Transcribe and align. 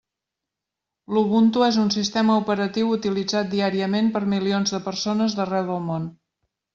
L'Ubuntu 1.15 1.65
és 1.65 1.75
un 1.81 1.91
sistema 1.97 2.37
operatiu 2.43 2.89
utilitzat 2.95 3.51
diàriament 3.51 4.09
per 4.17 4.23
milions 4.35 4.73
de 4.77 4.81
persones 4.89 5.37
d'arreu 5.41 5.69
del 5.73 5.85
món. 5.91 6.09